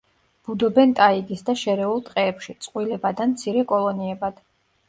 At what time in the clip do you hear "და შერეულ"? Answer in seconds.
1.49-2.01